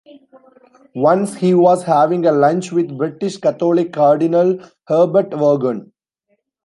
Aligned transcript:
Once 0.95 1.35
he 1.35 1.53
was 1.53 1.83
having 1.83 2.25
a 2.25 2.31
lunch 2.31 2.71
with 2.71 2.97
British 2.97 3.37
Catholic 3.37 3.93
cardinal 3.93 4.57
Herbert 4.87 5.29
Vaughan. 5.31 5.91